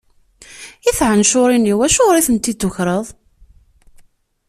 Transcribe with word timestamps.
I 0.89 0.91
tɛencuṛin-iw, 0.99 1.79
acuɣer 1.87 2.15
i 2.17 2.21
tent-id-tukwreḍ? 2.27 3.05